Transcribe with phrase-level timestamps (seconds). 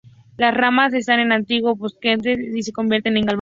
[0.35, 3.29] Las ramas están en ángulo, pubescentes y se convierten en glabras.